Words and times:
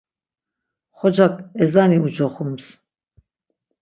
Xocak 0.99 1.35
ezani 1.65 1.97
ucoxums. 2.07 2.67